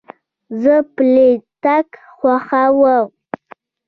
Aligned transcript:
زه 0.61 0.75
پلي 0.95 1.29
تګ 1.63 1.87
خوښوم. 2.17 3.05